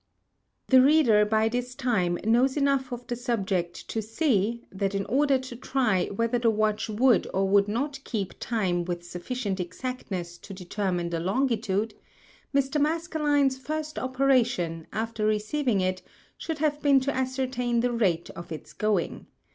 The 0.69 0.81
Reader 0.81 1.25
by 1.25 1.47
this 1.47 1.75
Time 1.75 2.17
knows 2.25 2.57
enough 2.57 2.91
of 2.91 3.05
the 3.05 3.15
Subject 3.15 3.87
to 3.87 4.01
see, 4.01 4.63
that 4.71 4.95
in 4.95 5.05
order 5.05 5.37
to 5.37 5.55
try 5.55 6.05
whether 6.07 6.39
the 6.39 6.49
Watch 6.49 6.89
would 6.89 7.27
or 7.35 7.47
would 7.47 7.67
not 7.67 7.99
keep 8.03 8.33
Time 8.39 8.83
with 8.83 9.05
sufficient 9.05 9.59
Exactness 9.59 10.39
to 10.39 10.55
determine 10.55 11.11
the 11.11 11.19
Longitude, 11.19 11.93
Mr. 12.51 12.81
_Maskelyne_ŌĆÖs 12.81 13.59
first 13.59 13.99
Operation, 13.99 14.87
after 14.91 15.23
receiving 15.23 15.81
it, 15.81 16.01
should 16.35 16.57
have 16.57 16.81
been 16.81 16.99
to 17.01 17.13
ascertain 17.13 17.81
the 17.81 17.91
Rate 17.93 18.31
of 18.31 18.51
its 18.51 18.73
going. 18.73 19.27